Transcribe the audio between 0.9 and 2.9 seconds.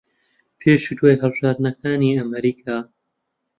دوای هەڵبژاردنەکانی ئەمریکا